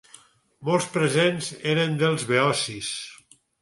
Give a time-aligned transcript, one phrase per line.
[0.69, 2.95] Molts presents eren dels beocis.